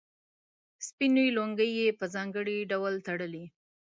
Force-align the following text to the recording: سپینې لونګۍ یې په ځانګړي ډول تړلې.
سپینې 0.87 1.25
لونګۍ 1.37 1.71
یې 1.79 1.87
په 1.99 2.05
ځانګړي 2.13 2.57
ډول 2.71 2.93
تړلې. 3.05 3.45